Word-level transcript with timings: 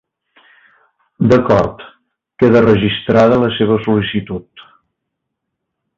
D'acord 1.33 1.83
queda 2.43 2.63
registrada 2.67 3.39
la 3.45 3.53
seva 3.59 3.81
sol·licitud. 3.85 4.65